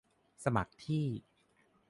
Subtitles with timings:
[0.43, 1.05] สมัครที่